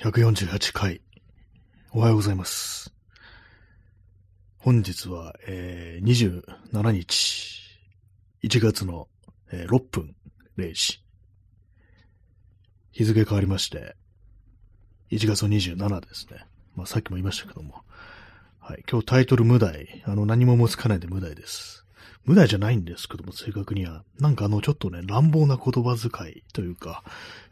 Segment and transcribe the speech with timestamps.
[0.00, 1.00] 148回、
[1.90, 2.94] おはようございます。
[4.58, 6.40] 本日は、えー、
[6.72, 7.80] 27日、
[8.44, 9.08] 1月の、
[9.50, 10.14] えー、6分
[10.56, 11.02] 0時。
[12.92, 13.96] 日付変わりまして、
[15.10, 16.46] 1月の27ですね。
[16.76, 17.82] まあさっきも言いましたけども。
[18.60, 18.84] はい。
[18.88, 20.04] 今日タイトル無題。
[20.06, 21.84] あの、何ももつかないで無題です。
[22.28, 24.04] 無題じゃないんですけども、正確には。
[24.20, 27.02] なんかあの、ちょっとね、乱暴な言葉遣いというか、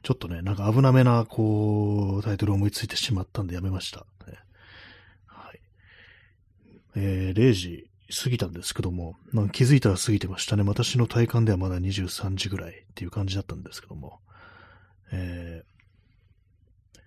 [0.02, 4.00] ちょっとね、なんか危なめな、こう、タイトルを思いついてしまったんでやめました。
[4.26, 4.34] ね、
[5.24, 5.60] はい。
[6.94, 7.88] えー、0時
[8.22, 10.62] 過ぎたんですけども、なん気づいたら過ぎてましたね。
[10.62, 14.20] 私の体感ではまだ23時ぐらいっていう感じだったんですけども。
[15.10, 16.98] えー、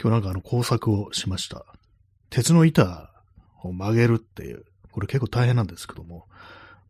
[0.00, 1.66] 今日なんかあの工作をしました。
[2.30, 3.10] 鉄の板
[3.62, 6.26] を曲げるっていう、これ結構大変なんですけども、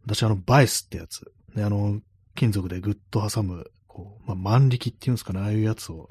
[0.05, 2.01] 私あのバイスってやつ、ね、あの
[2.35, 6.09] 金属でぐっと挟む、こう、まあ、万力っていうんですかね、ああいうやつを、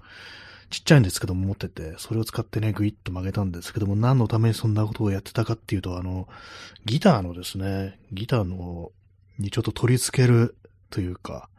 [0.69, 6.27] ちっちゃいんですけども持ってて、それを使ってね、ぐいっと曲げたんですけども、何のためにそんなことをやってたかっていうと、あの、
[6.85, 8.91] ギターのですね、ギターの、
[9.37, 10.55] にちょっと取り付ける
[10.89, 11.49] というか、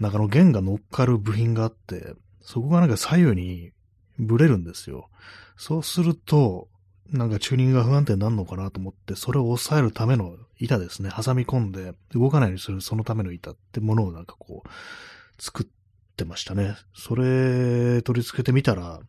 [0.00, 3.72] なんかの弦が乗っかる部品があって、そこがなんか左右に
[4.18, 5.10] ブレるんですよ。
[5.56, 6.68] そうすると、
[7.12, 15.66] なんかチューニングが不安定になるのかなと思って、それを抑えるための板ですね、挟み込んで動かないようにするそのための板ってものをなんかこう、作っ
[16.16, 16.76] てましたね。
[16.94, 19.00] それ取り付けてみたら、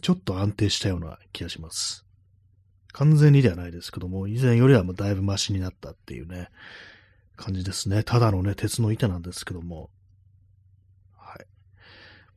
[0.00, 2.04] ちょっと安定したような気がします。
[2.92, 6.48] 完全にではないですけども、以前よりはもうだいぶマシになったっていうね、
[7.36, 8.04] 感じですね。
[8.04, 9.90] ただのね、鉄の板なんですけども、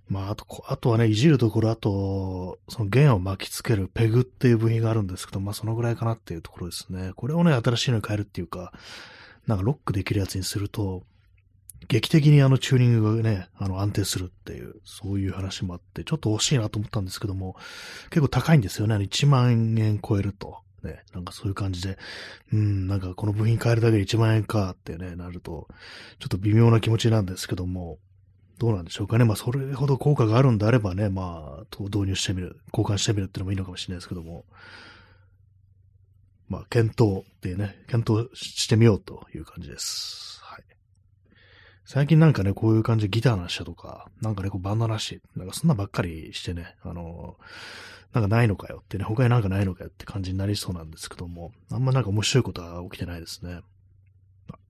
[0.09, 7.11] まあ、あと、あとはね、いじるところ、あと、その弦を巻きつけるペグっていう部品があるんですけど、まあ、そのぐらいかなっていうところですね。
[7.15, 8.71] これをね、新しいのに変えるっていうか、
[9.47, 11.03] なんかロックできるやつにすると、
[11.87, 17.55] 劇的にあのチューニングがね、あの安定するっていう、そういう話もあって、ちょっと惜しいなと思ったんですけども、
[18.09, 18.95] 結構高いんですよね。
[18.95, 20.59] あの1万円超えると。
[20.83, 21.97] ね、なんかそういう感じで、
[22.53, 25.67] うん、なんかこの部品変えるだけで1万円かってね、なると、
[26.19, 27.97] ちょっと微妙な気持ちなんですけども、
[28.57, 29.25] どうなんでしょうかね。
[29.25, 34.45] まあ、それほど効果があるんであればね、まあ、導入してみる、交換してみるっていうのもいいのかもしれないですけども、
[36.49, 40.39] まあ、検討っていうね、検討してみようという感じです。
[40.43, 40.63] はい。
[41.85, 47.37] 最近なんかね、こういう感じでギターの話とか、なんかね、こうバンドの話、なんかそんなばっかりしてね、あの、
[48.13, 53.59] なんかないのかよってね、他になんかないのかよって感じになりそうなんですけども、あんまなんか面白いことは起きてないですね。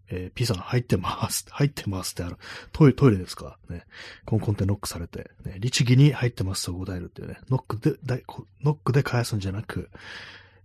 [0.09, 1.45] えー、ピザ入ってます。
[1.51, 2.37] 入ってますってあの、
[2.71, 3.57] トイレ、トイレですか？
[3.69, 3.85] ね。
[4.25, 7.39] コンコンってノックされて、ね、律儀に入ってますと答えるっていうね。
[7.49, 8.17] ノックで、だ
[8.63, 9.89] ノックで返すんじゃなく、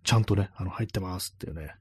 [0.05, 1.75] ちゃんとね、あの、入ってますっていうね、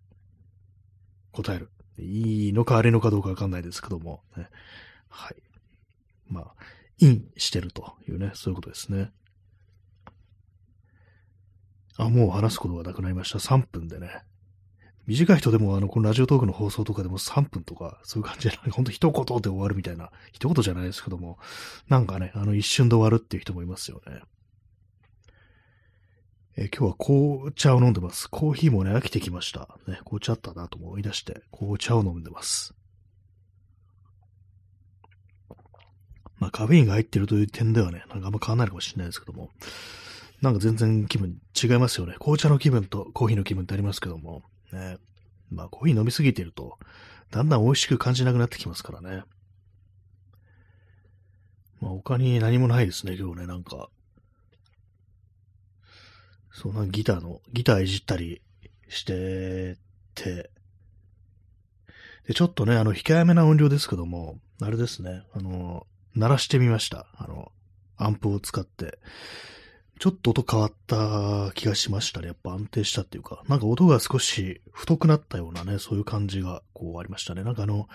[1.32, 1.70] 答える。
[2.00, 4.50] いいのか悪いのかどうかわかんないですけども、ね。
[5.10, 5.36] はい。
[6.28, 6.56] まあ、
[6.98, 9.12] インしてるというね、そういうことですね。
[11.98, 13.40] あ、もう話すことがなくなりました。
[13.40, 14.24] 3分でね。
[15.12, 21.38] 短い人でも、あの、このラジオトークの放送とかでも3分とか、そういう感じで、ほんと一言で終わるみたいな、一言じゃないですけども、
[21.90, 24.22] なんかね、 あの、一瞬で終わるっていう人もいますよね。
[26.56, 28.30] え今日は紅茶を飲んでます。
[28.30, 29.78] コーヒーもね、飽きてきました。
[29.86, 32.74] ね、紅茶あったなと思い出して、紅茶を飲んでます。
[36.38, 39.50] まあ、カフェインが入ってるという点ではね、なんかあんま変わんないかもしれないですけども、
[40.42, 42.16] なんか全然気分違いますよね。
[42.18, 44.44] 紅茶の気分とコーヒーの気分ってありますけども、
[44.76, 44.98] ね。
[45.50, 46.80] まあ、コーヒー飲みすぎてると、
[47.30, 49.24] だんだん美味しく感じなくなってきますからね。
[51.82, 53.90] まあ、他に何もないですね、今日ね、なんか。
[56.54, 58.42] そうなんギターの、ギターいじったり
[58.88, 59.78] して
[60.16, 60.52] て、
[62.28, 67.08] で、ちょっとね、あの、控えめな音量ですけども、あれですね、あの、鳴らしてみました。
[67.16, 67.52] あの、
[67.98, 69.00] アンプを使って。
[70.01, 72.28] ちょっと音変わった気がしましたね。
[72.29, 77.44] やっぱ安定したっていうか、なんか音が少し太くなったようなね、そういう感じがこうありましたね。
[77.44, 77.88] なんかあの、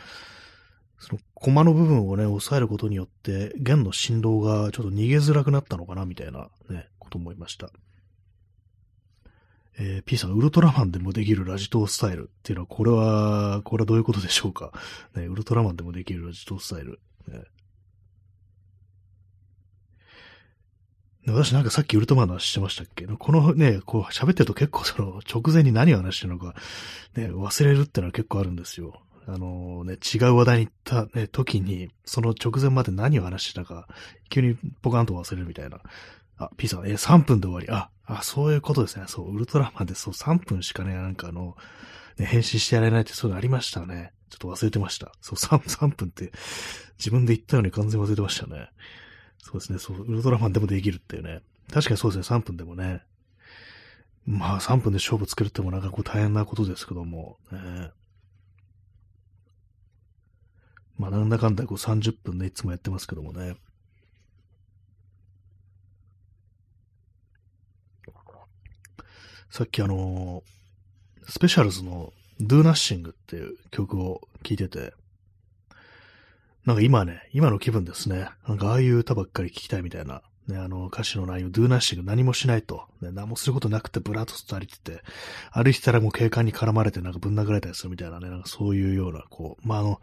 [1.00, 7.70] そのコマの部分をね、押さえることによって、弦の振動がちょっと逃げづらくなったのかな、みたいなね、こと思いました。
[9.76, 14.72] えー、P さん、ウルトラマンでもできるラジトースタイルっていうのは、これは、これはどういうことでしょうか。
[15.16, 17.00] ね、ウルトラマンでもできるラジトースタイル。
[17.26, 17.42] ね、
[21.26, 23.06] 私なんかさっきウルトマンの話してましたっけ？
[23.06, 26.54] このね、こう喋ってると結構その直前に何を話してるのか、
[27.16, 29.00] ね、忘れるってのは結構あるんですよ。
[29.28, 33.88] あのね、違う話題に行った、ね、時に、その直前まで何を話してたか、
[34.30, 35.80] 急にポカンと忘れるみたいな。
[36.38, 37.66] あ、P さん、え3分で終わり。
[37.70, 39.06] あ、あ、そういうことですね。
[39.08, 41.56] そう、ウルトラマンでそう3分しかね、なんかあの、
[42.18, 44.12] ね、返信してやれないってそういうのありましたね。
[44.30, 45.12] ちょっと忘れてました。
[45.20, 46.30] そう、3, 3分って
[46.98, 48.68] 自分で言ったように完全忘れてましたね。
[49.47, 51.41] そうですね、そう、ウルトラマンでもできるっていうね。
[51.72, 53.01] 確かにそうですね、3分でもね。
[54.27, 57.93] まあ、3分で勝負つけるってもなんかこう大変なことですけども、ね、
[60.98, 63.57] まあ、なんだかんだこう30分でいつもやってますけどもね。
[69.48, 74.93] さっきあのー、スペシャルズの Do Nothing っていう曲を聴いてて、
[76.66, 78.28] なんか今ね、今の気分ですね。
[78.48, 85.03] なんかああいう歌ばっかり聴きたいみたいな、ね、あの歌詞の内容、Do Nothing 何もしないと、ね、何もすることなくてブラッと歩いてて、
[85.53, 90.01] 歩いてたらもう警官に絡まれてなんかぶん殴られたりするみたいなね、なんかそういうような、こう、まああの、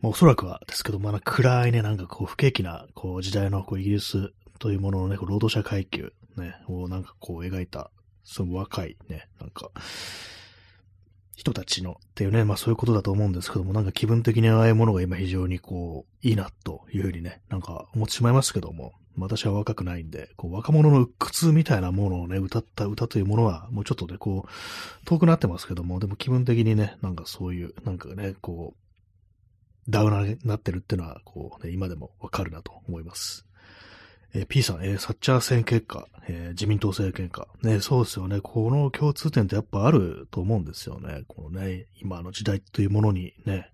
[0.00, 7.90] まあ、おそらくはですけど、まあ、暗いね、なんかこう、不景気な、こう、時代の、こう、イギリスというもののね、こう労働者階級、ね、をなんかこう、描いた、
[8.22, 9.70] その若いね、なんか、
[11.36, 33.46] 人たちのっていうね、まあそういうことだと思うんですけども、なんか気分的にああいうものが今非常にこう、いいなというふうにね、なんか思ってしまいますけども、私は若くないんで、こう若者の苦痛みたいなものをね、歌った歌というものは、もうちょっとね、こう、遠くなってますけども、でも気分的にね、なんかそういう、なんかね、こう、ダウナーになってるっていうのは、こうね、今でもわかるなと思います。
[34.34, 37.46] え、P さん、えー、サッチャー選結果、えー、自民党政権下。
[37.62, 38.40] ね、そうですよね。
[38.40, 41.22] この共通点ってやっぱあると思うんですよね。
[41.28, 43.70] このね、今の時代というものにね。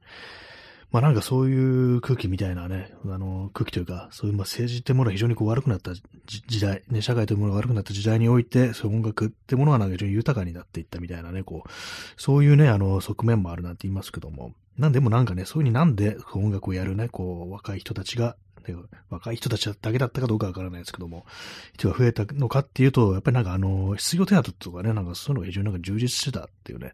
[0.93, 5.93] まあなんかそういう空気みたいなね、あの空気というか、そういうまあ政治ってものは非常にこう悪くなった
[6.27, 11.71] 時代、ね、社会というものが悪くなった時代において、そういう音楽ってものはなんか非常に豊かになっていったみたいなね、こう、
[12.21, 18.37] そういうね、あの側面もあるなんて言いますけども、なんでもなんかね、そういうふうになんで音楽をやるね、こう、若い人たちが
[19.09, 21.27] 若い人たちだけだったかどうかわからないですけども、
[21.75, 26.93] 人が増えたのかっていうと、やっぱりなんかあの、失業手当とかね、なんかそういうのが非常になんか充実してたっていうね、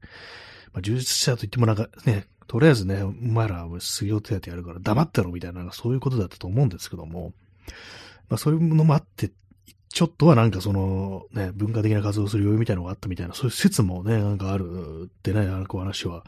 [0.72, 7.32] まあ、充実したと言ってもなんかね、とりあえずね、お前らは失業手当やるから黙ってろみたいな、そういうことだったと思うんですけども、
[8.28, 9.30] まあそういうのもあって、
[9.88, 16.24] ちょっとはなんかそのね、文化的な活動をする余裕みたいなのがあったみたいな、そういう説もね、なんかあるってね、あのこう話は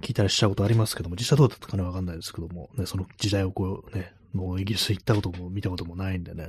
[0.00, 6.48] 聞いたりしたことありますけども、実際どうだったかねわかんないですけども、ね、その時代をこうね、もうイギリス行ったことも見たこともないんでね。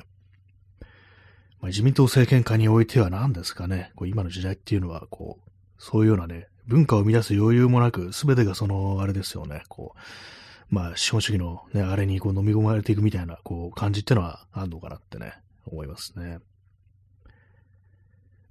[1.61, 15.33] まあ、自民党政権下においては何ですかね、こう今の時代っていうのは、こう、そういうようなね、文化を生み出す余裕もなく、すべてがその、あれですよね、こう、まあ、資本主義のね、あれにこう飲み込まれていくみたいな、こう、感じってのはあるのかなってね、
[15.65, 16.39] 思いますね。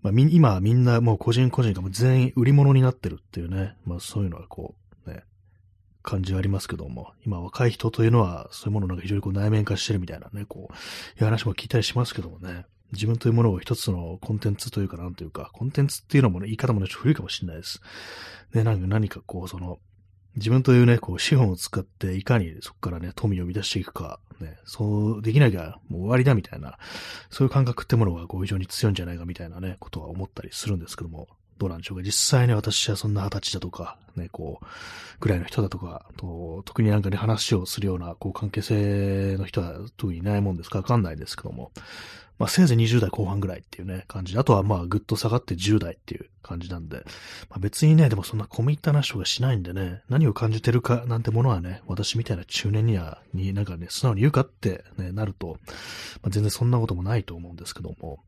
[0.03, 4.90] まあ、み、今みんなもう個人個人がもう全員売り物になってるっていうね、まあそういうのはこう、
[6.03, 10.77] 感じはありますけども、今若い人というのは、そういうものなんか非常にこう内面化してるみたいなね、こう、い
[11.21, 17.81] う話も聞いたりしますけどもね、自分というものを一つのコンテンツというか、なんというか、コンテンツっていうのもね、言い方もね、ちょっと古いかもしれないです。
[18.55, 19.79] ね、なんか何かこう、その、
[20.37, 26.79] 自分というね、こう、資本を使って、いかにそこからね、富を生み出していくか、ね、そうできなきゃもう終わりだみたいな、
[27.31, 31.29] そういう感覚ってものがこう非常に強いんじゃないかみたいなね、ことは思ったりするんですけども、
[31.61, 32.03] どうなんでしょうか。
[32.03, 34.67] 実際ね、私はそんな二十歳だとか、ね、こう、
[35.21, 41.71] ぐらいの人だとか、と特になんかね、話をするような、こう、関係性の人は特にいないもんですかわかんないですけども、
[42.39, 47.05] まあ、せいぜい20代後半ぐらいっていうね、感じ、あとはまあ、ぐっと下がって10代っていう感じなんで、
[47.51, 55.59] まあ、別にね、でもそんな込み入った話とかしないんでね、何を感じてるかなんてものはね、私みたいな中年には、になんかね、素直に言うかってね、なると、
[56.23, 58.21] まあ、全然そんなこともないと思うんですけども、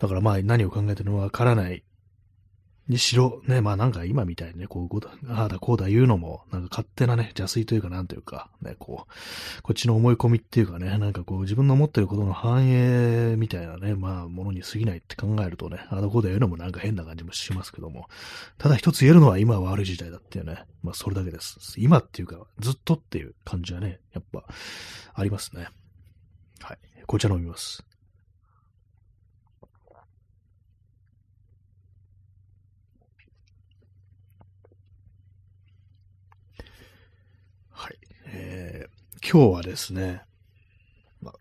[0.00, 1.84] だからまあ何を考えてるのかわからない
[2.90, 18.08] にしろ、ね、まあなんか今みたいにね、こう、ああだこうだ言うのも、なんか勝手なね、邪推というかなんというか、ね、こう、こっちの思い込みっていうかね、なんかこう自分の思ってることの反映みたいなね、まあものに過ぎないって考えるとね、ああだこうだ言うのもなんか変な感じもしますけども、
[18.58, 21.74] ただ一つ言えるのは今は悪い時代だっていうね、まあそれだけです。
[21.76, 24.44] 今っていうか、ずっとっていう感じはね、やっぱ
[25.14, 25.68] ありますね。
[26.60, 26.78] はい。
[27.06, 27.84] 紅茶飲みます。
[38.32, 40.22] えー、今日はですね、
[41.20, 41.32] ま、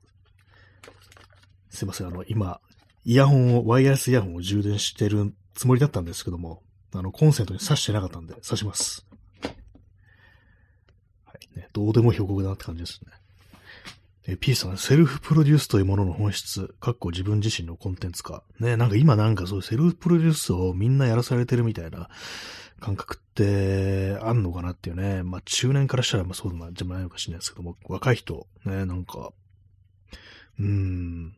[1.70, 2.60] すいません、あの、今、
[3.06, 9.06] イヤホンを、ワイヤレスイヤホンを充電してるつもりだったんですけども、あの、コンセントに挿してなかったんで、挿します。
[11.26, 13.12] はいね、どうでも評告だなって感じですね。
[14.28, 18.44] え P さん、セルフプロデュースというものの本質、かっこ自分自身のコンテンツ化。
[18.60, 22.10] ね、なんか今なんかそういうセルフプロデュースをみんなやらされてるみたいな
[22.80, 25.24] 感覚ってあんのかなっていうね。
[25.24, 29.32] まあ中年からしたらまあそうなんじゃないのかしれないですけども、若い人、ね、なんか、
[30.60, 31.36] うーん、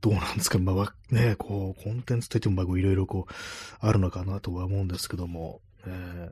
[0.00, 0.58] どうなんですか？
[0.58, 3.32] まあね、こう、コンテンツといってもまあいろいろこう、
[3.80, 6.30] あるのかなとは思うんですけども、ね、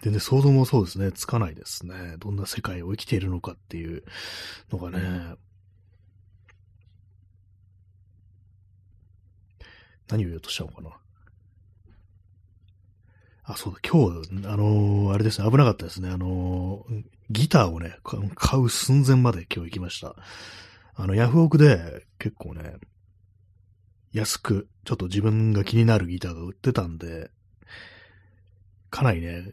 [0.00, 2.16] 全然想像もそうですね、つかないですね。
[2.18, 4.02] どんな世界を生きているのかっていう
[4.72, 5.36] のがね、
[10.08, 10.90] 何を言おうとしたのかな。
[13.44, 16.08] あ、そうだ、今日、あのー、あれですね、危なかったですね。
[16.08, 17.98] あのー、ギターをね、
[18.34, 20.16] 買う寸前まで今日行きました。
[20.94, 22.76] あの、ヤフオクで結構ね、
[24.12, 27.30] 安く、ちょっと自分が気になるギターが売ってたんで、
[28.90, 29.52] かなりね、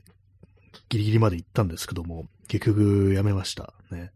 [0.87, 4.11] ギリギリまで行ったんですけども、結局やめましたね。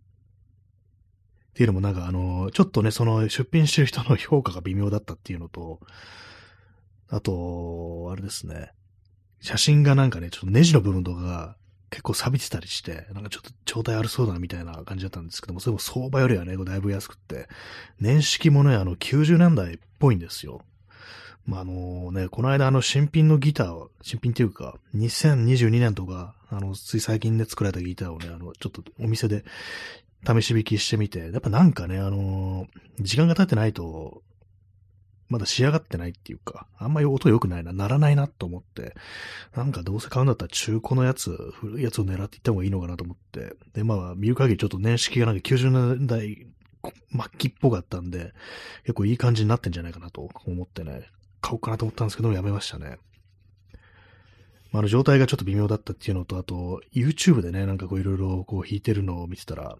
[1.55, 5.79] っていうのもなんかあの、ちょっとね、その出品してる人の評価が微妙だったっていうのと、
[7.07, 8.73] あと、あれですね、
[9.39, 11.55] 写真がなんかね、ちょっとネジの部分とかが
[11.91, 17.47] 結構錆びてたりして、なんかちょっと状態悪そうだなみたいな感じだったんですけども、それも相場よりはね、だいぶ安くって、
[18.01, 20.59] 年式もね、あの90年代っぽいんですよ。
[21.45, 29.45] まあ、あのね、この間あの新品のギターを、新品っていうか、2022年とか、あの、つい最近で作られたギターをね、あの、ちょっとお店で
[30.25, 32.67] 試し弾きしてみて、やっぱなんかね、あの
[32.99, 34.23] 時間が経ってないと、
[35.27, 38.95] まだ仕上がってないっていうか、あんまり音良くないな、ならないなと思って、
[39.55, 46.47] なんかどうせ買うんだったら中古のやつ、古いやつを狙っていった方がいいのかなと思って、で、まあ、見る限りちょっと年式がなんか90年代
[47.11, 48.33] 末期っぽかったんで、
[48.83, 51.09] 結構いい感じになってんじゃないかなと思ってね、
[51.41, 52.99] 買おうかなと思ったんですけども、やめましたね。
[54.75, 59.77] まあ、の状態がちょっと微妙だったっていうのと、あと、YouTube でね、なんかこういろいろこう弾いてるのを見てたら、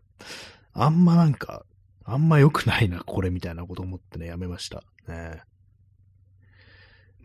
[0.71, 1.65] あんまなんか、
[2.05, 4.83] あんま良くないな、これみたいなこと思ってね、やめました。
[5.09, 5.41] ね。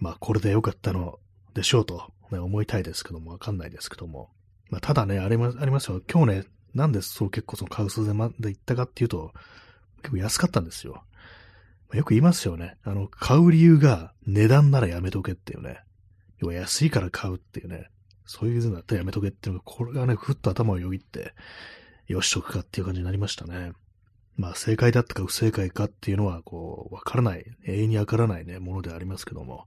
[0.01, 1.21] まあ、これで良かったの
[1.55, 4.31] でしょうと、ね、思いたいですけども、わかんないですけども。
[4.69, 6.03] まあ、ただね、ありま、ありますよ。
[6.13, 9.33] 今日ね、なんでそう結構その買う数でまで行ったかっていうと、
[10.03, 11.05] 結構安かったんですよ。
[11.93, 12.79] よく言いますよね。
[12.83, 15.85] あの、買う理由が値段ならやめとけっていうね。
[16.41, 17.91] 要は安いから買うっていうね。
[18.27, 21.35] そういうのだったらやめとけっていうのが、これがね、ふっと頭をよぎって、
[22.07, 23.73] よしとくかっていう感じになりましたね。
[24.37, 29.67] まあ、正解だったか不正解かっていうのは、こう、わからない、永遠にわからないね、ものでありますけども。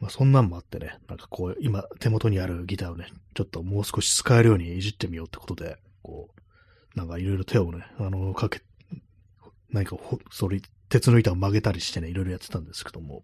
[0.00, 8.62] まあ、そんなんもあってね、なんかこう、今、手元にあるギターをね、ちょっともう少し使えるようにいじってみようってことで、こう、なんかいろいろ手をね、あの、かけ、
[9.68, 13.22] 何かほ、それ、鉄の板を曲げたりしてね、いろいろやってたんですけども。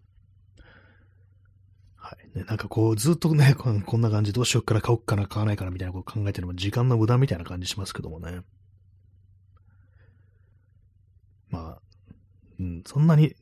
[2.07, 2.37] はい。
[2.37, 8.43] ね、なんかこう、ずっとね、こんな感じ、どうしよっかな、買おっかな、買わないかな、みたいなこと考えてるのも時間の無駄みたいな感じしますけどもね。
[11.49, 11.81] まあ、
[12.61, 13.35] うん、そんなに、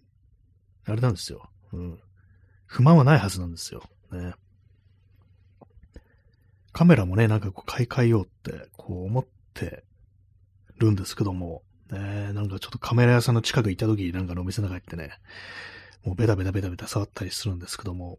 [0.85, 1.47] あれなんですよ。
[1.73, 1.99] うん。
[2.65, 3.83] 不満はないはずなんですよ。
[4.11, 4.33] ね。
[6.71, 9.83] カメラもね、なんかこう買い替えようって、こう思って
[10.79, 15.11] るんですけども、ね、なんかちょっとカメラ屋さんの近く行った時なんかのお店の中行ってね、
[16.03, 18.17] もうベタベタベタベタ触ったりするんですけども、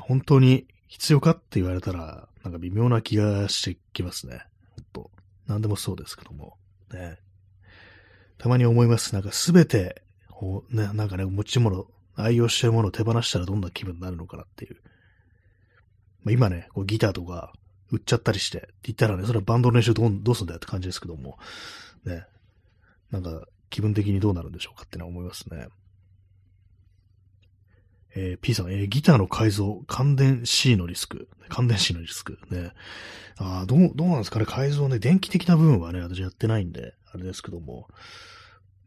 [0.00, 4.42] 本当に必要かって言われたら、なんか微妙な気がしてきますね。
[4.76, 5.10] ほんと。
[5.46, 6.56] なんでもそうですけども。
[6.92, 7.18] ね。
[8.38, 9.14] たまに思います。
[9.14, 10.02] なんかすべて、
[10.70, 14.76] ね、なんかね、持ち物、愛用してるものを手放したらどんな気分になるのかなっていう。
[16.22, 17.52] まあ、今ね、こうギターとか
[17.90, 21.38] 売っちゃったりしてって言ったらね、それはバンドの練習どうどうすんだよって感じですけども、
[22.04, 22.24] ね、
[23.10, 25.68] なんか気分的にどうなるんでしょうかってのは思いますね。
[28.20, 31.28] えー、P さん、えー、ギターの改造、感電 C のリスク。
[31.48, 32.38] 感電 C のリスク。
[32.50, 32.72] ね。
[33.36, 37.86] ああどう、どうなんですかね、改造ね、電気的な部分はね、私やってないんで、あれですけども。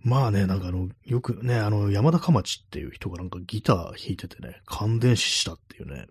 [0.01, 6.07] まあね、なんかあの、よくね、あの、山田かまちっていう人がなんかギター弾いててね、感電死したっていうね、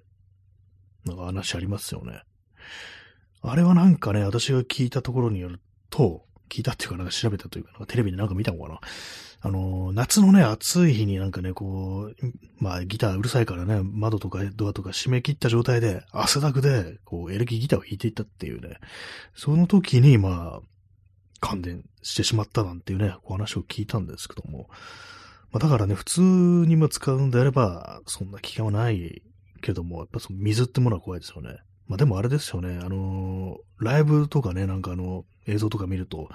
[1.05, 2.23] なんか話ありますよね。
[3.43, 5.61] あれはなんかね、私が聞いたところによる
[5.91, 8.81] と、聞いたっていうかなんか調べたというか、なんかテレビでなんか見たのかな。
[9.43, 12.15] あの、夏のね、暑い日になんかね、こう、
[12.59, 18.79] まあギターうるさいからね、窓とかドアとか閉め切った状態で、汗だくで、こう、エレキギターを弾いていったっていうね、
[19.35, 20.61] その時に、まあ、
[21.41, 24.69] 感電してしまったなんていうね、お話を聞いたんですけども、
[25.53, 29.23] まあだからね、普通にも使うんであれば、そんな危険はない
[29.63, 31.59] けども、やっぱその水ってものは怖いですよね。
[31.89, 36.29] まあでもあれですよね、あの、ライブとかね、なんかあの、映像とか見ると、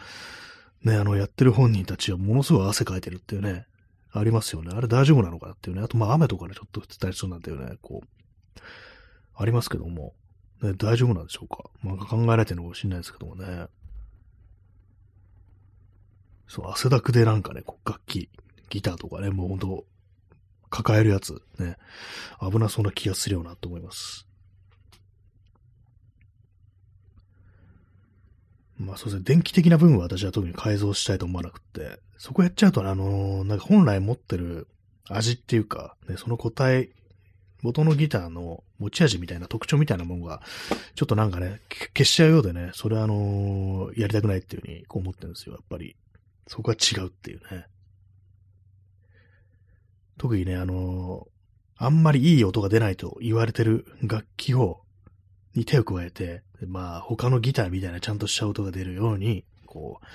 [0.84, 3.66] ね、あの、やってる本人たちはものすごい汗かいてるっていうね、
[4.12, 4.72] ありますよね。
[4.74, 5.84] あれ大丈夫なのかなっていうね。
[5.84, 8.60] あと、まあ、雨とかね、ちょっと降ってたりそうなんだよね、こう、
[9.36, 10.14] ありますけども、
[10.62, 11.70] ね、大丈夫なんでしょうか。
[11.82, 13.68] まあ、考えられてるのかもしれないですけどもね。
[16.48, 18.30] そう、汗だくでなんかね、こう楽器、
[18.70, 19.86] ギターとかね、もうほんと、
[20.70, 21.78] 抱えるやつ、ね、
[22.42, 24.28] 危なそうな気がするよなと思います。
[28.78, 34.68] まあそうですね、電気的な部分は私は特に改造したいと思わなくて、そこやっちゃうと、あの、なんか本来持ってる
[35.10, 36.90] 味っていうか、ね、その個体
[37.66, 40.42] 元のギターの持ち味みたいな特徴みたいなものが、
[40.94, 41.62] ちょっとなんかね、
[41.96, 45.96] 消しちゃうようでね、それはあのー、やりたくないっていうふうにこう思ってるんですよ、やっぱり。
[46.48, 47.66] そこは違うっていうね。
[50.18, 54.82] 特にね、あのー、あんまりいい音が出ないと言われてる楽器を、
[55.56, 60.06] に手を加えて、まあ、他のギターみたいなちゃんとした音が出るように、こう、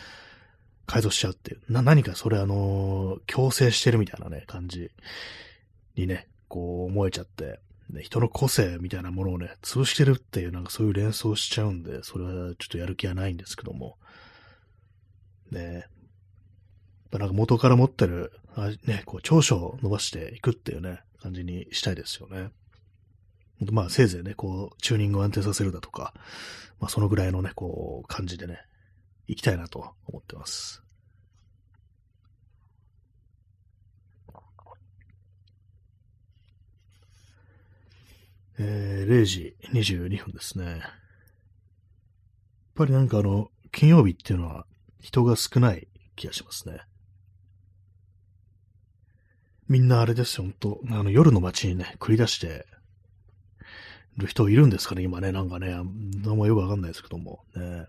[0.87, 1.73] 改造しちゃうっていう。
[1.73, 4.91] な、何かそれあのー、強制してるみたいなね、感じ
[5.97, 13.97] にね、こう思えちゃって、ね、人の個性みたいなものをね、潰してるっていう、なんかそういう連想しちゃうんで、それはちょっとやる気はないんですけども。
[15.51, 15.87] ね
[17.13, 22.51] なんか元から持ってる、あね、こう長所を伸ばしていくっていうね、感じにしたいですよね。
[23.61, 26.15] まあ、せいぜいね、こう、チューニングを安定させるだとか、
[26.81, 28.61] まあ、そのぐらいのね、こう、感じでね、
[29.27, 30.83] 行きたいなと思ってます。
[38.63, 40.67] えー、0時22分ですね。
[40.67, 40.81] やっ
[42.75, 44.67] ぱりなんかあの、金曜日っていうのは
[45.01, 46.81] 人が少ない気がしますね。
[49.67, 50.81] みんなあれですよ、ほんと。
[50.91, 52.67] あの、夜の街にね、繰り出して
[54.17, 55.75] る人いるんですかね、今ね、なんかね、
[56.23, 57.45] 何もよくわかんないですけども。
[57.55, 57.87] ね。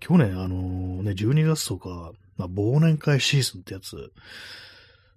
[0.00, 4.12] 去年、あのー、ね、12月とか、まあ、忘年会シーズンってやつ、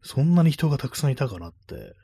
[0.01, 1.95] そんなに人がたくさんいたかなって、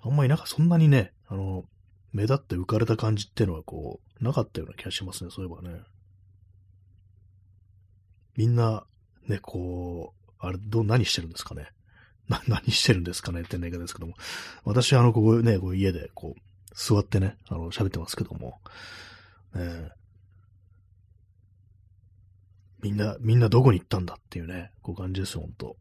[0.00, 1.64] あんまりなんかそんなにね、あの、
[2.12, 5.80] 目立って浮かれた感じっていうのはこう、なかったような気がしますね、そういえばね。
[8.36, 8.86] みんな、
[9.28, 11.68] ね、こう、あれ、どう、何してるんですかね。
[12.28, 14.14] な、 何してるんですかねって言い方ですけども。
[14.64, 16.40] 私、あの、ここね、こう家で、こう、
[16.74, 18.60] 座ってね、あの、喋ってますけども。
[19.54, 19.90] え
[22.82, 25.76] みんな、みんなどこに行ったんだっていうね、こう感じですよ、ほんと。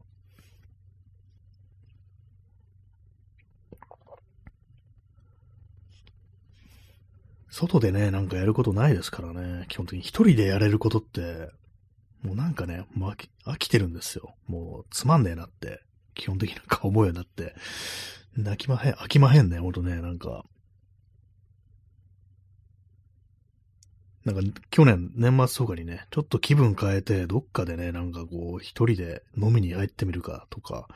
[7.50, 9.66] 外でね、なんかやることないですからね。
[9.70, 11.50] 基本的に一人でやれることって、
[12.22, 14.36] もうなんかね、もう飽き飽きてるんですよ。
[14.48, 15.85] もうつまんねえなって、
[16.16, 17.54] 基本的になんか思うようになって。
[18.38, 20.44] 泣きまへん、飽きまへんね、ほんとね、なんか。
[24.26, 30.88] なんか去年年末とかにね、ちょっと気分変えて、どっかでね、なんかこう、一人で飲みに入ってみるかとか、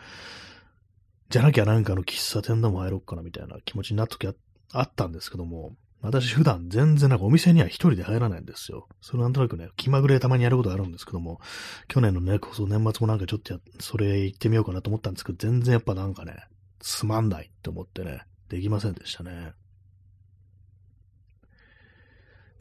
[1.29, 4.27] じゃなきゃなんかの喫茶店でも入ろっかなみたいな気持ちになった時
[4.73, 8.87] あったんですけども、私普段全然なんかお店には一人で入らないんですよ。
[9.01, 11.41] それなんとなくね、気まぐれたまにやることがあるんですけども、
[11.87, 16.35] 去年のね、こそ年末もなんかちょっとや、それ行ってみようかなと思ったんですけど、全然やっぱなんかね、
[16.79, 19.53] つまんないって思ってね、できませんでしたね。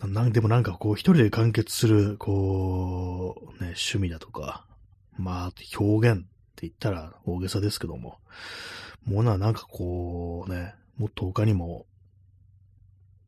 [0.04, 4.66] なんでもなんかこう一人で完結する、こう、ね、趣味だとか、
[5.16, 6.28] まあ、表現って
[6.62, 8.18] 言ったら大げさですけども、
[9.04, 11.86] ものはなんかこうね、もっと他にも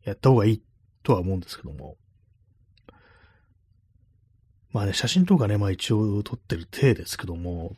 [0.04, 0.62] やった方がいい
[1.02, 1.96] とは思うんですけども。
[4.72, 7.76] まあね、写真とかね、まあ一応撮ってる体ですけども、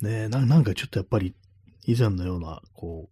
[0.00, 1.34] ね、ななんかちょっとやっぱり
[1.86, 3.08] 以前のような、こ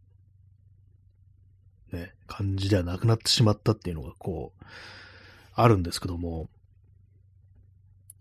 [1.93, 4.65] う、ね、感じではなくなってしまったっていうのがこう、
[5.55, 6.49] あるんですけども、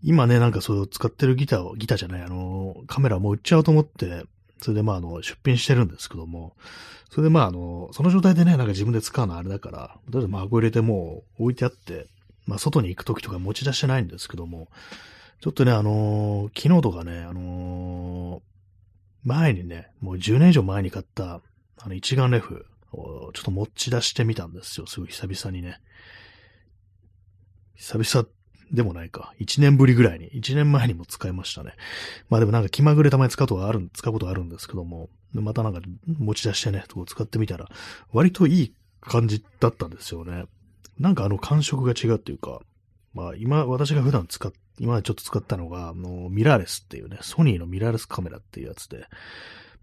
[0.02, 4.24] 今ね、なんかそう使ってるギターを、ギターじゃない、あの、カメラもう売っちゃおうと思って、
[4.62, 6.56] それでまあ、あの、出品してるんですけども、
[7.10, 12.06] それでまあ、あの、その状態でね、なんか自分で使うのあれだから、とりあえず孫入れてもう置いてあって、
[12.46, 14.68] まあ、外に行くときとか持ち出してないんですけども、
[15.40, 21.40] ちょっとね、あのー、昨日とかね、あのー、前にね、もう10年以上前に買った、
[21.80, 24.86] あの、一眼レフをちょっと持ち出してみたんですよ。
[24.86, 25.80] すごい久々にね。
[27.74, 28.28] 久々
[28.72, 29.34] でもないか。
[29.38, 31.74] 1年ぶりぐらいに、1年前にも使いましたね。
[32.30, 37.68] まあでもなんか気まぐれたまに使うことある、使うことあるんですけども、またなんか持ち出してね、使ってみたら、
[38.12, 40.44] 割といい感じだったんですよね。
[40.98, 42.60] なんかあの感触が違うっていうか、
[43.12, 49.06] まあ今、私が普段使っ、今までちょっと使ったのが、あの、ミラーレスっていうね、ソニーのミラーレスカメラっていうやつで、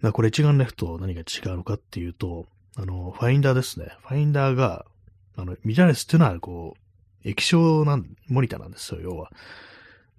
[0.02, 3.92] まあこれ一眼レフと何が違うのかっていうと、あの、ファインダーですね。
[4.02, 4.86] ファインダーが、
[5.36, 6.89] あの、ミラーレスっていうのは、こう、
[7.24, 9.32] 液晶なん、モニターなんですよ、要は。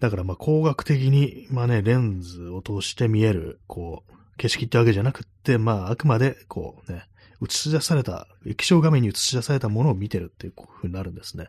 [0.01, 7.05] だからまあ光学的に、まあね、レンズを通して見える、こう、景色ってわけじゃなくって、まああくまで、こうね、
[7.43, 11.49] 映し出された、液晶画面に映し出されたものを見てるっていう風になるんですね。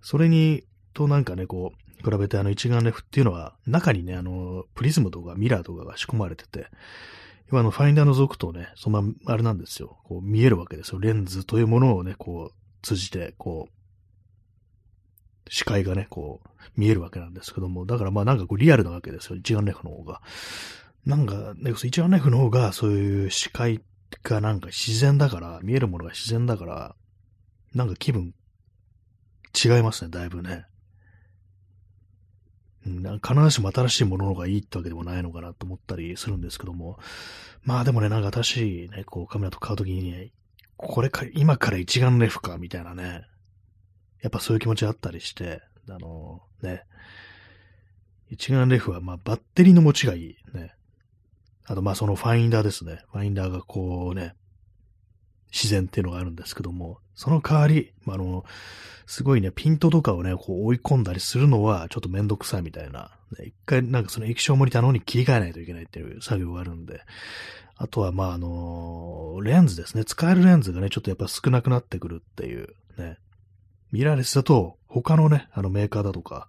[0.00, 6.66] それに、となんかね、こう、比べてあの一眼レフっていうのは、中にね、あの、プリズムとかミラーとかが仕込まれてて、
[7.50, 9.98] 今あの、ファインダー覗くとね、そのまま、あれなんですよ。
[10.04, 10.98] こう見えるわけですよ。
[10.98, 13.81] レンズというものをね、こう、通じて、こう、
[15.52, 20.22] 視界がね、こう、見えるわけなんですけども、だからまあなんかこうリアルなわけですよ、一眼レフの方が。
[21.04, 23.82] なんか、ね、一眼レフの方がそういう視界
[24.22, 26.96] がなんか自然だから、見えるものが自然だから、
[27.74, 28.32] なんか気分
[29.62, 30.64] 違いますね、だいぶね。
[32.86, 36.98] うん、必ずしも新しいものの方がいいってわけでもないのかなと思ったりするんですけども。
[37.62, 40.32] まあでもね、なんか新しいね、こうカメラと買うときに、
[40.78, 43.26] これか、今から一眼レフか、みたいなね。
[44.22, 46.84] やっぱそういう気持ちあったりして、あのね。
[48.30, 50.36] 一眼レフは、まあバッテリーの持ちがいい。
[50.54, 50.74] ね。
[51.66, 53.04] あとまあそのファインダーですね。
[53.12, 54.34] ファインダーがこうね、
[55.52, 58.44] 自然っていうのがあるんですけども、その代わり、まあ、あの、
[59.06, 63.10] すごいね、ピントとかをね、こう追い込んだりするのはちょっとめんどくさいみたいな。
[63.38, 67.02] ね、一回なんかその液晶モニターの方に切り替えないといけないっていう作業があるんで、
[67.76, 70.06] あとはまああのレンズですね。
[70.06, 73.18] 使えるレンズがね、ちょっとやっぱ少なくなってくるっていうね。
[73.92, 76.48] ミラーレスだと他のね、あのメーカーだとか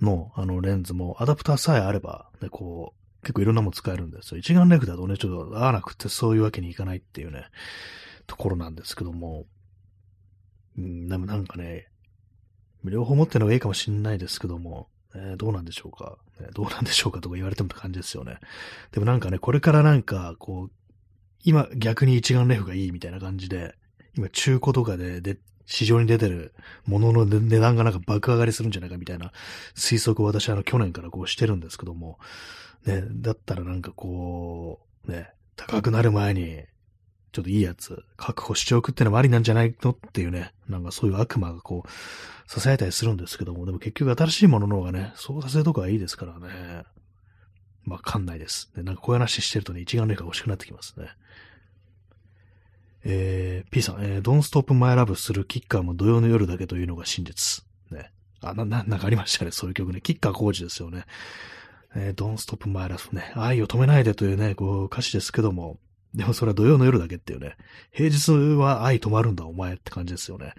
[0.00, 4.38] のあのレンズもアダプターさえあれば、ね、こう、結構いろんなもの使えるんですよ。
[4.38, 7.46] 一眼レフだとね、ちょっと合わなくてそういうわけにいかないっていうね。
[8.26, 9.46] ところなんですけども、
[10.76, 11.88] うん、でもなんかね、
[12.84, 18.38] 両方持ってるのがいいかもしんないですけども、えー、どうなんでしょうか、ね、どうなんでしょうかとか言われてもって感じですよね。
[18.92, 20.70] でもなんかね、これからなんか、こう、
[21.42, 23.74] 今逆に一眼レフがいいみたいな感じで、
[24.16, 26.54] 今中古とかでで市場に出てる
[26.86, 29.32] ものの値段がなんか爆上がりするんじゃないかみたいな
[29.74, 32.18] 推測を私はあの去年からこうしてるんですけども、
[32.86, 36.62] ね、だったらなんかこう、ね、高くなる前に
[37.36, 41.90] ちょっといいやつ、確保しておくってのもありなんじゃないのっていうね、なんかそういう悪魔がこう、
[42.50, 46.84] 支えたりするんですけども、でも結局新しいものの方がね、操作性とかはいいですからね。
[47.84, 48.70] まあ、かんないです。
[48.74, 51.08] で、なんかこういう話してるとね、一眼レフが欲しくなってきますね。
[53.08, 57.64] えー、P さん、えー、Don't Stop My Love するキッカーも土曜の夜だけというのが真実。
[57.92, 58.10] ね。
[58.42, 60.00] あ、な、な、なんかありましたね、そういう曲ね。
[60.00, 61.04] キッカー工事ですよね。
[61.94, 63.32] えー、Don't Stop My Love ね。
[63.36, 65.78] 愛を止めないでというね、こう歌詞ですけども、
[66.14, 67.56] でもそれは土曜の夜だけっていうね。
[67.92, 70.54] 平日は愛止まるんだお前って感じですよね。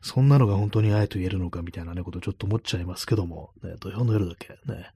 [0.00, 4.92] そんなのが本当に愛と言えるのかみたいなね、ことちょっと思っちゃいますけども、ね、土曜の夜だけね。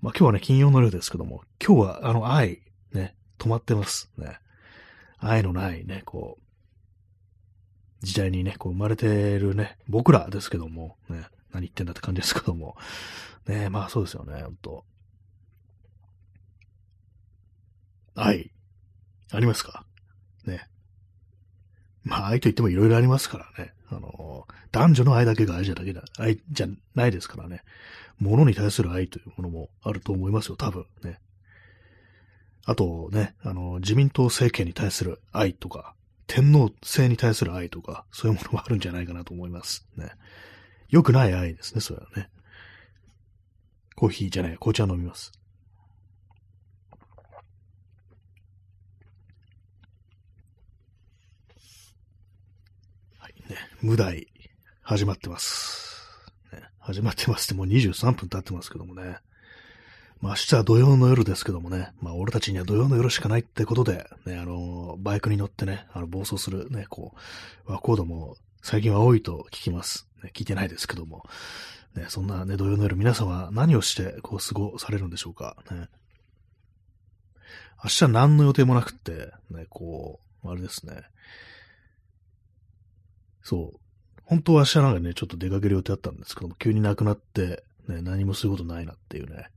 [0.00, 4.10] まあ今日はね、金曜の夜ですけども、今日はあの愛、ね、止まってます。
[4.16, 4.38] ね。
[5.20, 6.38] 愛のないね、こ
[8.02, 12.76] う、時代にね、こう生まれてるね、僕らですけども、ね、何言ってんだって感じですけども、
[13.46, 14.84] ね、まあそうですよね、ほんと。
[18.14, 18.50] 愛。
[19.32, 19.84] ありますか？
[20.46, 20.68] ね。
[22.02, 23.72] まあ、愛と言ってもいろいろありますからね。
[23.90, 27.62] あの、男女の愛だけが愛じゃだけだ、愛じゃないですからね。
[28.18, 31.20] 物に対する愛というものもあると思いますよ、多分ね。
[32.64, 35.94] あとね、あの、自民党政権に対する愛とか、
[36.26, 39.86] 天皇制に対する愛とか、そういうものもあるんじゃないかなと思います。
[39.96, 40.10] ね。
[40.88, 42.28] 良くない愛ですね、それはね。
[43.96, 45.32] コーヒーじゃない、紅茶飲みます。
[53.18, 54.28] はいね、無題、
[54.82, 55.98] 始まってます。
[56.52, 59.18] ね、始まってますってもう23分経ってますけどもね。
[60.20, 67.14] まあ明日は土曜の夜ですけどもね、まあ俺たちには土曜の夜しかないってことで、ね、あの、バイクに乗ってね、あの、暴走するね、こ
[67.66, 70.06] う、和コードも最近は多いと聞きます。
[70.22, 71.24] ね、聞いてないですけども。
[71.94, 75.56] ね、そんなね、土曜の夜皆さんは何をしてこう過ごされるんでしょうか。
[75.70, 75.88] ね。
[77.82, 81.02] 明日は何の予定もなくって、ね、こう、あれですね。
[83.42, 83.80] そう。
[84.24, 89.50] 本当は明日なんかね、ちょっと出かける予定あったんですけども、急になくなって、ね、何もすることないなっていうね。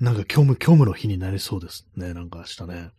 [0.00, 2.90] なんか虚無、虚無の日になりそうですね、なんか明日ね。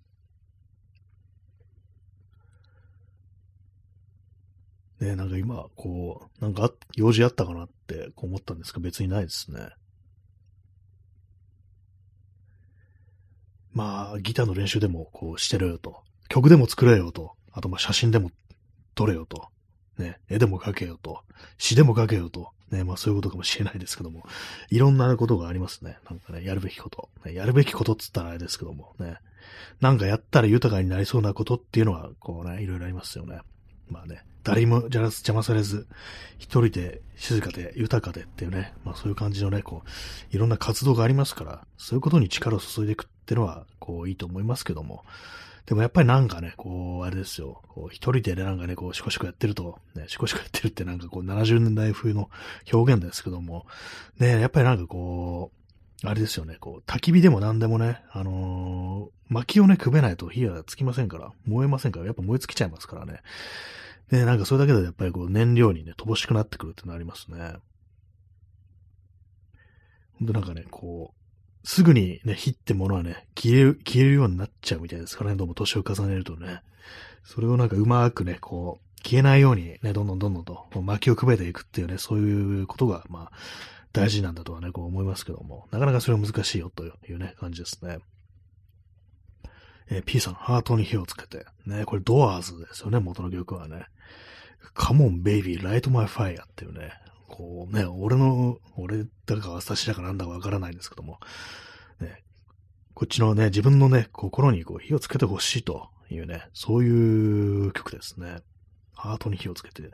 [5.00, 9.70] ね、なんか今、こう、なんか用事あったかなってこう思ったんですけど、別にないですね。
[13.74, 16.02] まあ、ギターの練習でもこうしてるよと。
[16.30, 17.34] 曲でも作れよと。
[17.52, 18.32] あと、まあ写真でも
[18.96, 19.50] 撮れよと。
[20.00, 21.22] ね、絵でも描けよと、
[21.58, 24.24] 詩でも描けよと、ね、まあそういうことかもしれないですけども、
[24.70, 25.98] いろんなことがありますね。
[26.10, 27.10] なんかね、やるべきこと。
[27.26, 29.18] ね、やるべきことっつったらあれですけども、ね、
[29.80, 33.40] なんかやったら豊かになりそうなことっていうのは、こうね、いろいろありますよね。
[33.90, 35.88] まあね、誰も邪魔されず、
[36.40, 45.04] 一人で静かで豊かでっていうね、まあそういう感じのね、こう、いろんな活動がありますから、そういうことに力を注いでいくっていうのは、こういいと思いますけども、
[45.68, 47.62] でもやっぱりなんかね、こう、あれですよ。
[47.68, 52.30] こう一人でね、なんかね、こう、シコシコやってると、ね、シコシコやってるってなんかこう、70年代風の
[52.72, 53.66] 表現ですけども、
[54.18, 63.22] ね、やっぱりなんかこう、あれですよね、こう、焚き火でも何でもね、あのー、薪をね、くべないと火はつきませんから、燃えませんから、やっぱ燃え尽きちゃいますからね。
[64.12, 67.56] ね、なんかそれだけでやっぱりこう、燃料にね、乏しくなってくるってのありますね。
[70.20, 71.17] ほんとなんかね、こう、
[71.68, 76.62] すぐにね、火ってものはね、消える、消えるようになっちゃうみたいですからね、どうも年を重ねるとね。
[77.26, 83.38] それをなんかうまくね、こう、消えないようにね、どんどんどんどんと薪をくべていくっていうね、そういうことが、まあ、
[83.92, 87.98] 大事なんだとはね、こう思いますけども、なかなかそれは難しいよというね、感じですね。
[89.90, 91.48] えー、P さん、ハートに火をつけて。
[91.66, 93.88] ね、これドアーズですよね、元の曲はね。
[94.74, 96.94] Come on, baby, light my fire っていうね、
[97.28, 101.20] こうね、俺の、俺だか私だかなんだかわからないんですけども、
[102.00, 102.24] ね、
[102.94, 108.38] こっちのね、自分のね、心にこう火をつけてほしいというね、そういう曲ですね。
[108.94, 109.92] ハートに火をつけて。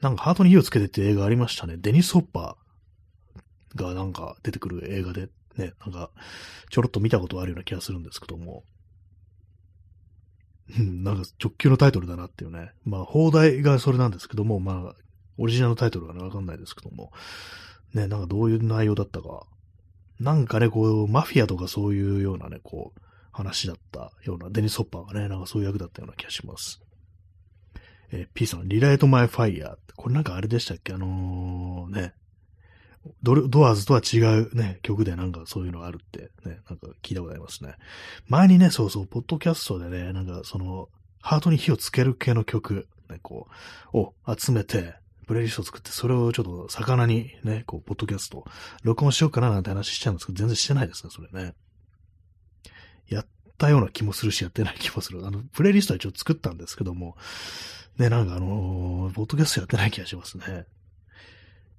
[0.00, 1.76] なんかハートに火をつけてって映画ありましたね。
[1.78, 6.10] デニス・ホッパーがなんか出てくる映画で、ね、なんか
[6.70, 8.64] ちょろっと見たことあるような気がするんですけども。
[10.78, 12.72] うん、なんか直球のタイトルだなっていうね。
[12.84, 15.01] まあ、放題がそれなんですけども、まあ、
[15.38, 17.12] オリジナルのタイトルがね、わかんないですけども。
[17.94, 19.46] ね、なんかどういう内容だったか。
[20.20, 23.00] なんかね、こう、マフィアとかそういうようなね、こう、
[23.32, 26.82] 話だったような、デニス・ホッパーがね、なんかそういう役だったような気がします。
[28.10, 29.76] えー、P さん、リライト・マイ・ファイヤー。
[29.96, 30.92] これなんかあれでしたっけ？
[30.92, 32.14] あのー、ね、
[33.22, 37.74] ドドアーズとは違うね、曲でなんかそういうのがあるってね、なんか聞いたことありますね。
[38.28, 40.88] 前にね、そうそう、ポッドキャストでね、なんかその、
[41.20, 43.48] ハートに火をつける系の曲、ね、こ
[43.92, 44.94] う、を集めて、
[45.32, 48.44] プレイリスト作って、それをちょっと魚にね、こう、ポッドキャスト、
[48.82, 51.54] 録音しようかななんて話しちゃうんですけど、全然してないですね、それね。
[53.08, 55.26] やったような気もするし、やってない気もする。
[55.26, 57.16] あの、プレイリストは一応作ったんですけども、
[57.96, 60.66] ね、なんかあのー、ポッドキャストやってない気がしますね。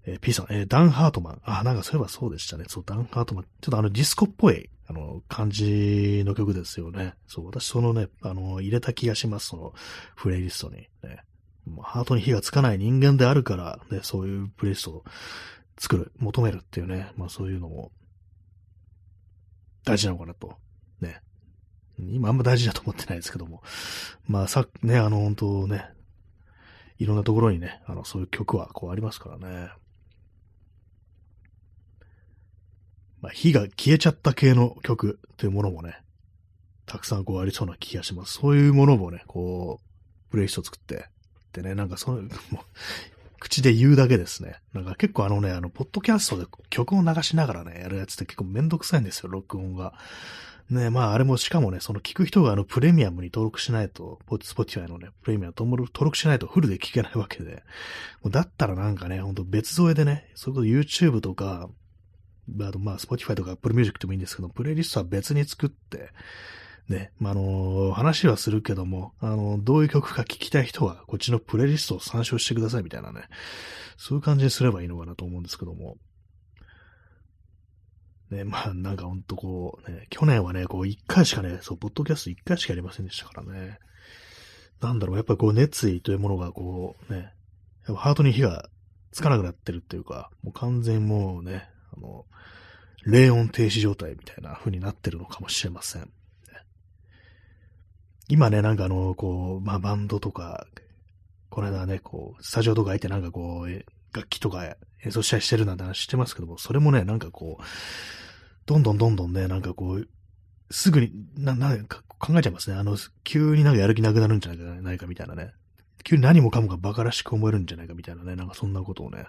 [0.08, 1.42] えー、P さん、えー、ダン・ハートマン。
[1.44, 2.66] あ、なんかそういえばそうでしたね。
[2.68, 3.44] そう、ダン・ハートマン。
[3.44, 7.14] ちょっとあのディスコっぽい、あの、感じの曲ですよね。
[7.28, 9.50] そう、私そのね、あの、入れた気がします。
[9.50, 9.74] その、
[10.16, 10.88] プレイリストに。
[11.04, 11.24] ね。
[11.82, 15.04] ハートに火がつかない人間であるから、ね、そういうプレイストを
[15.78, 17.92] 作る、求めるっていうね、まあそういうのも、
[19.86, 20.58] 大事なのかなと。
[21.02, 21.22] ね。
[22.00, 23.62] 今あんま大事だと思ってないですけども。
[24.28, 25.90] まあさ、ね、あの、本当ね、
[27.00, 29.72] いろんなところにね、あの、そういう曲はこうありますからね。
[33.22, 36.02] まあ、火が消えちゃった系の曲というものもね、
[36.86, 38.34] たくさんこうありそうな気がします。
[38.34, 41.08] そういうものもね、こう、プレイリスト作って、
[41.54, 42.30] でね、なんかその、もう、
[43.40, 44.56] 口で言うだけですね。
[44.74, 49.94] なんか結構あのね、あの、ポッドキャストで曲を流しながらね、やるやつって結構めんどくさいんですよ、録音が。
[50.70, 57.64] ね、まああれもしかもね、その聞く人があのプレミアムに登録しないと、スポティファイのね、プレミアム登録しないとフルで聞けないわけで、
[58.22, 61.70] もうだったらなんかね、ほんと別添えでね、それこそ YouTube とか、
[62.62, 66.12] あと、まあ、Spotify とか Apple Music でもいいんですけど、プレイリストは別に作って、
[66.90, 73.24] ね、まあ、あの話はするけども、あのどういう曲か聴きたい人は、こっちのプレイリストを参照してくださいみたいなね、
[73.98, 75.98] そういう感じにすればいいのかなと思うんですけども。
[78.30, 83.78] ね、まあ、なんかほんとこう、ね、去年はね、こう、一回しかね、そう、ポッドキャスト一回しかやりませんでしたからね。
[84.82, 87.34] なんだろう、やっぱこう、熱意というものがこう、ね、
[87.88, 88.70] やっぱハートに火が
[89.12, 92.26] つかなくなってるっていうか、もう完全もうね、あの、
[93.06, 96.10] 冷温停止状態みたいな風になってるのかもしれません。
[98.30, 100.68] 今ね、なんかあの、こう、まあ、バンドとか、
[101.50, 104.64] この間ね、こう、スタジオとか入ってなんかこう、楽器とか
[105.04, 107.64] 演奏したりしてるなんて話してますけども、それもね、なんかこう、
[108.66, 110.08] どんどんどんどんね、なんかこう、
[110.72, 112.78] すぐに、な、なんか考えちゃいますね。
[112.78, 115.54] あの、急になんかやる気なくなるんじゃないかないかみたいなね。
[116.04, 119.26] 急に何もかもが馬鹿らしく思えるんじゃないかみたいなね、なんかそんなことをね、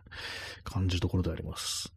[0.64, 1.92] 感じるところであります。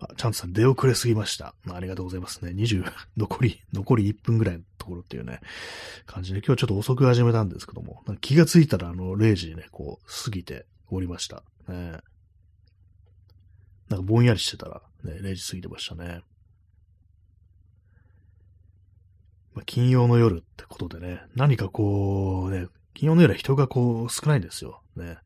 [0.00, 1.54] あ、チャンツさん出遅れすぎました。
[1.64, 2.50] まあ、ありがとうございますね。
[2.52, 2.84] 20、
[3.16, 5.40] 残り、残り1分ぐらいのところっていうね、
[6.06, 11.42] 感じで、今日ちょっと遅く始めたんですけども、気がついたらあの、0時にね、こう、過ぎておりました。
[11.68, 11.98] ね、
[13.88, 16.22] なんかぼんやりしてたら、ね、0時過ぎてましたね。
[19.54, 24.82] まあ、金曜の夜ってことでね、何かこう、ね、金曜の夜は人がこう少ないんですよ。
[24.96, 25.18] ね。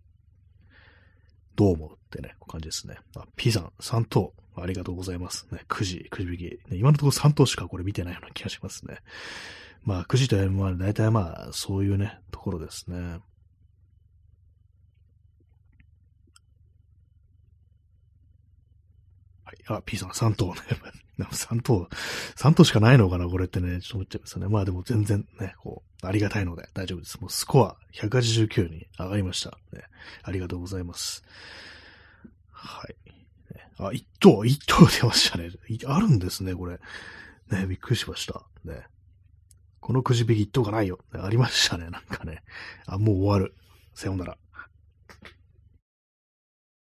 [1.56, 2.98] どう思うってね、感じですね。
[3.16, 5.46] あ、P さん、3等、ありがとうございます。
[5.50, 6.70] ね、9時、9時引き。
[6.70, 8.98] ね、今のところ3等しかこれ見てないような気がしますね。
[9.84, 13.20] まあ、9時というのは、大体まあ、そういうね、ところですね。
[19.44, 19.58] はい。
[19.68, 20.54] あ、P さん、3等ね。
[21.18, 21.88] 3等、
[22.36, 24.48] 3等しかないのかなこれってね、ちょっと思っちゃいますね。
[24.48, 27.20] まあでも全然ね、こう、ありがたいので大丈夫です。
[27.20, 29.58] もうスコア189に上がりました。
[29.72, 29.82] ね、
[30.22, 31.24] ありがとうございます。
[32.52, 33.07] はい。
[33.78, 35.50] あ、一等、一等出ましたね。
[35.86, 36.80] あるんですね、これ。
[37.50, 38.44] ね、びっくりしました。
[38.64, 38.86] ね。
[39.80, 40.98] このくじ引き一等がないよ。
[41.12, 42.42] ありましたね、なんかね。
[42.86, 43.54] あ、もう終わる。
[43.94, 44.38] さようなら。